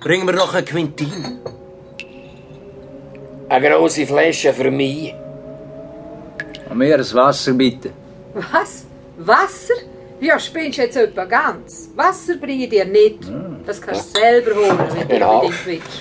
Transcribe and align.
Bring 0.00 0.24
mir 0.24 0.32
noch 0.32 0.54
ein 0.54 0.64
Quintin. 0.64 1.38
Eine 3.48 3.68
grosse 3.70 4.06
Flasche 4.06 4.52
für 4.52 4.70
mich. 4.70 5.14
Und 6.68 6.78
mir 6.78 6.94
ein 6.94 7.14
Wasser 7.14 7.52
bitte. 7.52 7.90
Was? 8.34 8.84
Wasser? 9.18 9.74
Ja, 10.20 10.38
spinnst 10.38 10.78
jetzt 10.78 10.96
etwa 10.96 11.24
ganz. 11.24 11.90
Wasser 11.96 12.36
bringe 12.36 12.64
ich 12.64 12.70
dir 12.70 12.84
nicht. 12.84 13.18
Das 13.66 13.80
kannst 13.80 14.14
du 14.16 14.20
selber 14.20 14.54
holen, 14.54 14.78
wenn 14.78 15.08
du 15.08 15.14
Genau. 15.14 15.40
unbedingt 15.40 15.66
willst. 15.66 16.00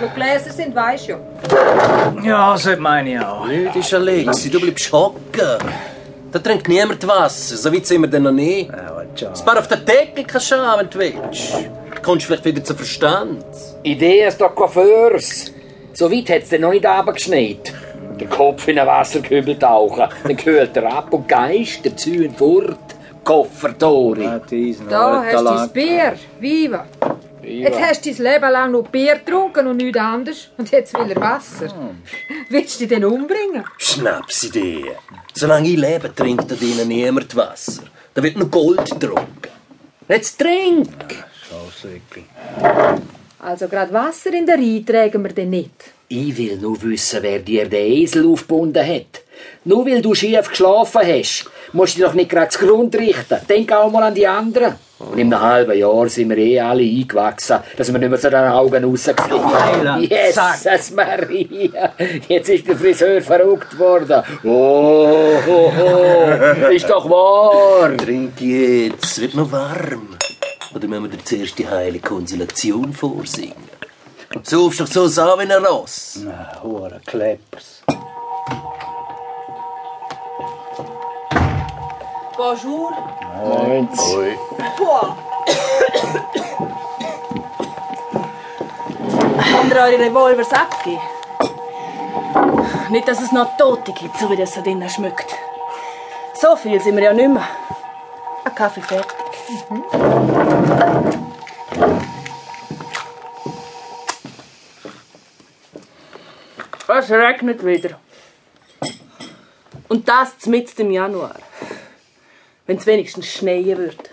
Wo 0.00 0.08
Gläser 0.14 0.50
sind, 0.50 0.74
weisst 0.74 1.08
du 1.08 1.12
ja. 1.12 2.22
Ja, 2.22 2.56
so 2.56 2.76
meine 2.78 3.12
ich 3.14 3.20
auch. 3.20 3.46
Nicht 3.46 3.76
ist 3.76 3.94
Alexi, 3.94 4.50
du 4.50 4.60
bleibst 4.60 4.92
hocken. 4.92 5.58
Da 6.32 6.38
trinkt 6.38 6.66
niemand 6.68 7.06
Wasser, 7.06 7.56
so 7.56 7.72
weit 7.72 7.86
sind 7.86 8.00
wir 8.02 8.08
denn 8.08 8.22
noch 8.22 8.32
nicht. 8.32 8.70
Ja, 8.70 9.01
Ein 9.20 9.44
paar 9.44 9.58
auf 9.58 9.68
den 9.68 9.84
Deckel 9.84 10.24
kannst 10.24 10.50
du 10.50 10.56
haben, 10.56 10.80
wenn 10.80 10.90
du 10.90 10.98
willst. 10.98 11.54
Du 11.94 12.02
kommst 12.02 12.26
vielleicht 12.26 12.44
wieder 12.44 12.64
zu 12.64 12.74
Verstand. 12.74 13.44
Idee 13.82 14.26
ist 14.26 14.40
doch 14.40 14.54
Coiffeurs. 14.54 15.52
So 15.92 16.10
weit 16.10 16.30
hat's 16.30 16.48
denn 16.48 16.62
noch 16.62 16.70
nicht 16.70 16.86
abgeschneit. 16.86 17.74
Der 18.18 18.28
Kopf 18.28 18.66
in 18.68 18.78
ein 18.78 18.86
Wasserkübel 18.86 19.58
tauchen, 19.58 20.08
dann 20.22 20.36
kühlt 20.36 20.76
er 20.76 20.92
ab 20.92 21.12
und 21.12 21.28
Geist, 21.28 21.84
der 21.84 21.96
Zühen 21.96 22.34
fort. 22.34 22.78
Koffer, 23.24 23.76
Tori. 23.78 24.28
Da 24.88 25.22
hast 25.24 25.40
du 25.40 25.44
dein. 25.44 25.70
Bier. 25.70 26.14
Viva. 26.40 26.86
Jetzt 27.42 27.80
hast 27.80 28.06
du 28.06 28.12
dein 28.12 28.32
Leben 28.32 28.50
lang 28.52 28.70
nur 28.72 28.84
Bier 28.84 29.16
getrunken 29.16 29.66
und 29.66 29.76
nichts 29.76 29.98
anderes. 29.98 30.50
Und 30.56 30.70
jetzt 30.70 30.94
will 30.94 31.10
er 31.10 31.20
Wasser. 31.20 31.68
Willst 32.48 32.76
du 32.76 32.78
dich 32.80 32.88
denn 32.88 33.04
umbringen? 33.04 33.64
Schnapsidee. 33.78 34.92
Solange 35.34 35.68
ich 35.68 35.76
lebe, 35.76 36.14
trinkt 36.14 36.50
da 36.50 36.54
drinnen 36.54 36.88
niemand 36.88 37.34
Wasser. 37.36 37.82
Da 38.14 38.22
wird 38.22 38.36
nur 38.36 38.48
Gold 38.50 38.90
getrunken. 38.90 39.50
Jetzt 40.08 40.38
trink! 40.38 40.88
Schausäckli. 41.48 42.24
Also 43.38 43.68
gerade 43.68 43.92
Wasser 43.92 44.32
in 44.34 44.46
der 44.46 44.56
Rhein 44.56 44.84
tragen 44.84 45.22
wir 45.22 45.32
denn 45.32 45.50
nicht. 45.50 45.70
Ich 46.08 46.36
will 46.36 46.58
nur 46.58 46.80
wissen, 46.82 47.22
wer 47.22 47.38
dir 47.38 47.66
den 47.68 47.90
Esel 47.92 48.26
aufgebunden 48.26 48.86
hat. 48.86 49.22
Nur 49.64 49.86
weil 49.86 50.02
du 50.02 50.14
schief 50.14 50.48
geschlafen 50.48 51.00
hast, 51.06 51.46
musst 51.72 51.94
du 51.94 51.98
dich 51.98 52.06
doch 52.06 52.14
nicht 52.14 52.30
gerade 52.30 52.50
zugrunde 52.50 52.98
richten. 52.98 53.38
Denk 53.48 53.72
auch 53.72 53.90
mal 53.90 54.02
an 54.02 54.14
die 54.14 54.26
anderen. 54.26 54.74
Und 55.10 55.18
in 55.18 55.32
einem 55.32 55.42
halben 55.42 55.78
Jahr 55.78 56.08
sind 56.08 56.30
wir 56.30 56.38
eh 56.38 56.60
alle 56.60 56.82
eingewachsen, 56.82 57.58
dass 57.76 57.92
wir 57.92 57.98
nicht 57.98 58.08
mehr 58.08 58.20
zu 58.20 58.30
den 58.30 58.44
Augen. 58.44 58.84
Heiland, 58.84 60.10
Jesus 60.10 60.90
Maria! 60.92 61.92
Jetzt 62.28 62.48
ist 62.48 62.68
der 62.68 62.76
Friseur 62.76 63.20
verrückt 63.20 63.78
worden. 63.78 64.22
Oh, 64.44 65.36
oh, 65.48 65.72
oh. 65.80 66.68
ist 66.70 66.88
doch 66.88 67.08
wahr. 67.10 67.96
Trink 67.96 68.40
jetzt, 68.40 69.04
es 69.04 69.20
wird 69.20 69.34
noch 69.34 69.50
warm. 69.50 70.16
Oder 70.74 70.88
müssen 70.88 71.02
wir 71.02 71.10
dir 71.10 71.24
zuerst 71.24 71.58
die 71.58 71.68
heilige 71.68 72.08
Konsolation 72.08 72.92
vorsingen? 72.92 73.72
Saufst 74.42 74.80
doch 74.80 74.86
so 74.86 75.22
an 75.22 75.38
wie 75.40 75.52
ein 75.52 75.64
Ross. 75.64 76.20
Na, 76.24 76.62
hure 76.62 77.00
Kleppers. 77.04 77.81
Bonjour. 82.42 82.90
Ui. 83.40 84.36
Boah. 84.76 85.16
Habt 89.38 89.70
ihr 89.70 89.76
eure 89.76 89.98
Revolvers 90.00 90.52
abgegeben? 90.52 91.00
Nicht, 92.90 93.06
dass 93.06 93.22
es 93.22 93.30
noch 93.30 93.56
Tote 93.56 93.92
gibt, 93.92 94.18
so 94.18 94.28
wie 94.28 94.34
das 94.34 94.54
da 94.54 94.60
drinnen 94.60 94.90
schmeckt. 94.90 95.32
So 96.34 96.56
viel 96.56 96.80
sind 96.80 96.96
wir 96.96 97.04
ja 97.04 97.12
nicht 97.12 97.28
mehr. 97.28 97.46
Ein 98.44 98.54
Kaffee 98.56 98.80
fertig. 98.80 99.16
Es 106.88 107.08
regnet 107.08 107.64
wieder. 107.64 108.00
Und 109.88 110.08
das 110.08 110.46
mitten 110.46 110.80
im 110.80 110.90
Januar. 110.90 111.36
Wenn 112.66 112.76
es 112.76 112.86
wenigstens 112.86 113.26
schneien 113.26 113.78
würde. 113.78 114.10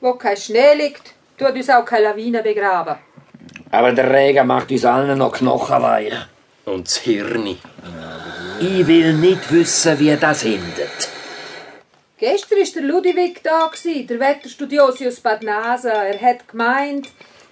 Wo 0.00 0.12
kein 0.14 0.36
Schnee 0.36 0.74
liegt, 0.74 1.14
tut 1.38 1.52
uns 1.52 1.70
auch 1.70 1.84
keine 1.84 2.04
Lawine 2.04 2.42
begraben. 2.42 2.96
Aber 3.70 3.92
der 3.92 4.10
Regen 4.12 4.46
macht 4.46 4.70
uns 4.70 4.84
allen 4.84 5.18
noch 5.18 5.32
knochenweich. 5.32 6.12
Und 6.64 6.86
das 6.86 6.96
Hirn. 6.98 7.56
Ich 8.60 8.86
will 8.86 9.12
nicht 9.12 9.52
wissen, 9.52 9.98
wie 9.98 10.16
das 10.16 10.44
endet. 10.44 11.08
Gestern 12.18 12.58
war 12.58 12.66
der 12.74 12.82
Ludwig 12.82 13.42
da, 13.42 13.70
der 13.84 14.20
Wetterstudiosi 14.20 15.06
aus 15.06 15.20
Bad 15.20 15.42
Nase. 15.42 15.92
Er 15.92 16.18
hat 16.20 16.48
gemeint, 16.48 17.08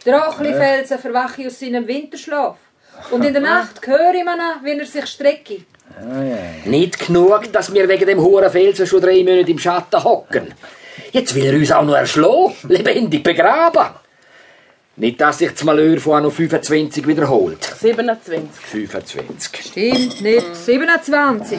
der 0.06 0.18
Rochlifelsen 0.18 0.98
verwache 0.98 1.46
aus 1.46 1.60
seinem 1.60 1.86
Winterschlaf. 1.86 2.56
Und 3.10 3.24
in 3.24 3.34
der 3.34 3.42
Nacht 3.52 3.86
höre 3.86 4.14
ich 4.14 4.20
ihn, 4.20 4.28
wenn 4.62 4.80
er 4.80 4.86
sich 4.86 5.06
strecke. 5.94 6.68
Nicht 6.70 7.06
genug, 7.06 7.52
dass 7.52 7.72
wir 7.72 7.88
wegen 7.88 8.06
dem 8.06 8.20
hohen 8.20 8.50
Felsen 8.50 8.86
schon 8.86 9.00
drei 9.00 9.22
Monate 9.22 9.50
im 9.50 9.58
Schatten 9.58 10.02
hocken. 10.02 10.54
Jetzt 11.12 11.34
will 11.34 11.44
er 11.44 11.54
uns 11.54 11.72
auch 11.72 11.84
noch 11.84 11.94
erschlagen, 11.94 12.54
lebendig 12.68 13.22
begraben. 13.22 13.86
Nicht, 14.96 15.20
dass 15.20 15.38
sich 15.38 15.50
das 15.50 15.64
Malheur 15.64 15.98
von 15.98 16.18
Anno 16.18 16.30
25 16.30 17.04
wiederholt. 17.04 17.64
27. 17.64 18.48
25. 18.64 19.66
Stimmt 19.66 20.20
nicht. 20.20 20.54
27. 20.54 21.58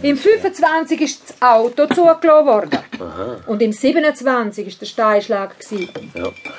Im 0.00 0.16
25 0.16 1.00
ist 1.02 1.22
das 1.28 1.42
Auto 1.42 1.84
zugelassen 1.86 2.46
worden. 2.46 2.78
Und 3.46 3.60
im 3.60 3.72
27 3.72 4.66
war 4.66 4.72
der 4.80 4.86
Steinschlag. 4.86 5.60
gewesen. 5.60 5.90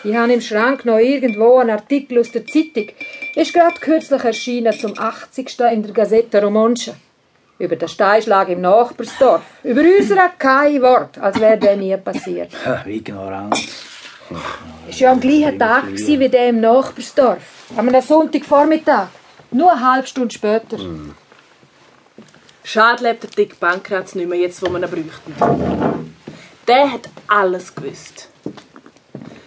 Ich 0.03 0.16
habe 0.16 0.34
im 0.34 0.42
Schrank 0.42 0.86
noch 0.86 1.00
irgendwo 1.00 1.58
einen 1.58 1.72
Artikel 1.72 2.20
aus 2.20 2.32
der 2.32 2.46
Zeitung. 2.46 2.90
Ist 3.36 3.53
gerade 3.53 3.80
kürzlich 3.80 4.24
erschienen 4.24 4.74
zum 4.74 4.94
80. 4.96 5.59
in 5.72 5.82
der 5.82 5.92
Gazette 5.92 6.40
Romansche. 6.40 6.94
Über 7.61 7.75
den 7.75 7.88
Steinschlag 7.88 8.49
im 8.49 8.61
Nachbarsdorf. 8.61 9.44
Über 9.63 9.81
unsere 9.81 10.31
kein 10.39 10.81
Wort, 10.81 11.19
als 11.19 11.39
wäre 11.39 11.59
der 11.59 11.77
nie 11.77 11.95
passiert. 11.95 12.51
Ignorant. 12.88 13.53
Es 14.89 14.95
war 14.95 15.01
ja 15.01 15.11
am 15.11 15.19
gleichen 15.19 15.59
Tag 15.59 15.85
gewesen 15.85 16.19
wie 16.19 16.29
der 16.29 16.49
im 16.49 16.59
Nachbarsdorf. 16.59 17.44
Am 17.77 18.01
Sonntagvormittag. 18.01 19.09
Nur 19.51 19.72
eine 19.72 19.91
halbe 19.91 20.07
Stunde 20.07 20.33
später. 20.33 20.77
Schade 22.63 23.03
lebt 23.03 23.23
der 23.23 23.29
Dick 23.29 23.59
Pankratz 23.59 24.16
nicht 24.16 24.28
mehr, 24.28 24.39
jetzt 24.39 24.59
wo 24.63 24.69
wir 24.72 24.79
ihn 24.79 24.89
bräuchten. 24.89 26.16
Der 26.67 26.91
hat 26.91 27.09
alles 27.28 27.75
gewusst. 27.75 28.29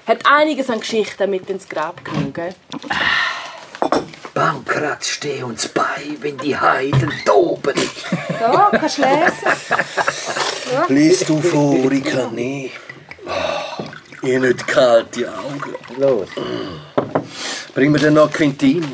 Hat 0.07 0.21
einiges 0.25 0.71
an 0.71 0.79
Geschichten 0.79 1.31
mit 1.31 1.51
ins 1.51 1.69
Grab 1.69 2.05
genommen, 2.05 2.33
gell? 4.35 4.43
Pankrat, 4.43 5.05
steh 5.05 5.43
uns 5.43 5.69
bei, 5.69 6.17
wenn 6.21 6.37
die 6.39 6.57
Heiden 6.57 7.13
toben. 7.25 7.75
Da, 8.39 8.71
kannst 8.73 8.99
du 8.99 9.03
lesen. 9.03 10.89
Lies 10.89 11.21
du 11.21 11.41
vor, 11.41 11.91
ich 11.93 12.05
kann 12.05 12.35
nicht. 12.35 12.73
Ich 14.23 14.35
habe 14.35 14.47
nicht 14.47 14.67
kalte 14.67 15.33
Augen. 15.33 15.75
Los. 15.99 16.29
Bring 17.75 17.93
mir 17.93 17.99
dann 17.99 18.15
noch 18.15 18.33
Quintin. 18.33 18.85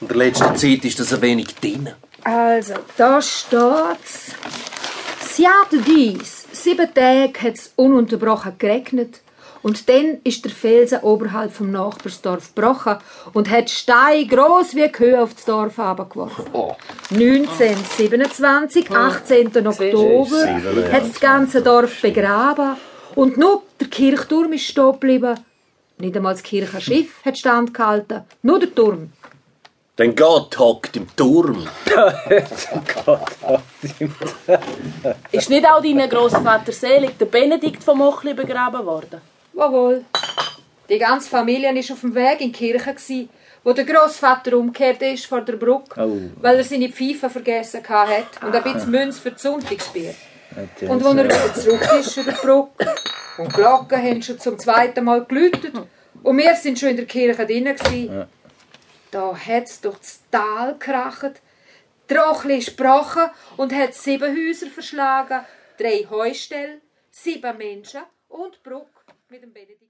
In 0.00 0.08
der 0.08 0.16
letzten 0.16 0.54
Zeit 0.56 0.84
ist 0.84 1.00
das 1.00 1.12
ein 1.12 1.22
wenig 1.22 1.54
drin. 1.54 1.90
Also, 2.24 2.74
da 2.96 3.22
steht's. 3.22 4.32
Seattle 5.20 5.82
dies. 5.86 6.46
Sieben 6.52 6.92
Tage 6.92 7.32
hat 7.40 7.54
es 7.54 7.72
ununterbrochen 7.76 8.58
geregnet. 8.58 9.20
Und 9.66 9.88
dann 9.88 10.18
ist 10.22 10.44
der 10.44 10.52
Felsen 10.52 11.00
oberhalb 11.00 11.52
vom 11.52 11.72
Nachbarsdorf 11.72 12.54
gebrochen 12.54 12.98
und 13.32 13.50
hat 13.50 13.68
Steine 13.68 14.24
gross 14.24 14.76
wie 14.76 14.88
Kühe 14.88 15.20
auf 15.20 15.34
das 15.34 15.44
Dorf 15.44 15.78
herabgeworfen. 15.78 16.44
1927, 17.10 18.88
18. 18.88 19.66
Oktober, 19.66 20.46
hat 20.92 21.02
das 21.08 21.18
ganze 21.18 21.62
Dorf 21.62 22.00
begraben 22.00 22.76
und 23.16 23.38
nur 23.38 23.64
der 23.80 23.88
Kirchturm 23.88 24.52
ist 24.52 24.66
stehen 24.66 24.92
geblieben. 24.92 25.34
Nicht 25.98 26.16
einmal 26.16 26.34
das 26.34 26.44
Kirchenschiff 26.44 27.24
hat 27.24 27.36
standgehalten, 27.36 28.22
nur 28.42 28.60
der 28.60 28.72
Turm. 28.72 29.10
Denn 29.98 30.14
Gott 30.14 30.56
hockt 30.60 30.96
im 30.96 31.08
Turm. 31.16 31.66
Ist 35.32 35.50
nicht 35.50 35.66
auch 35.66 35.82
dein 35.82 36.08
Großvater 36.08 36.70
selig, 36.70 37.18
der 37.18 37.26
Benedikt 37.26 37.82
vom 37.82 37.98
Mochli, 37.98 38.32
begraben 38.32 38.86
worden? 38.86 39.20
Jawohl. 39.56 40.04
Die 40.88 40.98
ganze 40.98 41.28
Familie 41.28 41.74
war 41.74 41.92
auf 41.94 42.00
dem 42.00 42.14
Weg 42.14 42.40
in 42.40 42.52
die 42.52 42.58
Kirche, 42.58 42.94
gsi, 42.94 43.28
wo 43.64 43.72
der 43.72 43.84
Großvater 43.84 44.56
umgekehrt 44.56 45.02
ist 45.02 45.26
vor 45.26 45.40
der 45.40 45.54
Brücke, 45.56 46.00
Oh. 46.00 46.18
weil 46.40 46.58
er 46.58 46.64
seine 46.64 46.88
Pfeife 46.88 47.28
vergessen 47.28 47.82
hat 47.88 48.42
und 48.42 48.54
ein 48.54 48.62
bisschen 48.62 48.90
Münz 48.92 49.18
für 49.18 49.32
das 49.32 49.42
Sonntagsbier. 49.42 50.14
Natürlich. 50.54 50.90
Und 50.90 51.04
als 51.04 51.16
er 51.16 51.24
wieder 51.24 51.54
zurück 51.54 51.88
ist 51.98 52.16
über 52.16 52.32
die 52.32 52.38
Brücke 52.46 52.94
und 53.38 53.48
die 53.52 53.56
Glocken 53.56 54.00
haben 54.00 54.22
schon 54.22 54.38
zum 54.38 54.58
zweiten 54.58 55.04
Mal 55.04 55.24
geläutet 55.24 55.72
und 56.22 56.38
wir 56.38 56.54
sind 56.54 56.78
schon 56.78 56.90
in 56.90 56.96
der 56.96 57.06
Kirche 57.06 57.44
drinnen, 57.44 57.74
gsi, 57.74 58.08
da 59.10 59.36
hat 59.36 59.64
es 59.64 59.80
durch 59.80 59.98
das 59.98 60.20
Tal 60.30 60.74
gekracht, 60.74 61.40
die 62.08 62.14
Rochli 62.14 62.58
ist 62.58 62.76
gebrochen 62.76 63.30
und 63.56 63.72
hat 63.74 63.94
sieben 63.94 64.36
Häuser 64.36 64.68
verschlagen, 64.68 65.40
drei 65.78 66.06
Heustellen, 66.08 66.80
sieben 67.10 67.58
Menschen 67.58 68.02
und 68.28 68.62
Brücke 68.62 68.86
mit 69.30 69.42
dem 69.42 69.52
Benedikt. 69.52 69.82